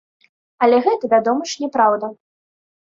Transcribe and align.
Але 0.67 0.79
гэта, 0.87 1.03
вядома 1.13 1.41
ж, 1.53 1.61
няпраўда. 1.67 2.13